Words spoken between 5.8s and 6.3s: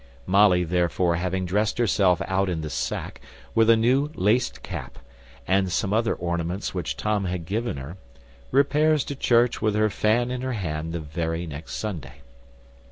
other